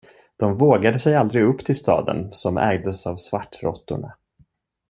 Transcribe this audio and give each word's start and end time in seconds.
De 0.37 0.57
vågade 0.57 0.99
sig 0.99 1.15
aldrig 1.15 1.43
upp 1.43 1.65
till 1.65 1.75
staden, 1.75 2.29
som 2.33 2.57
ägdes 2.57 3.07
av 3.07 3.15
svartråttorna. 3.15 4.13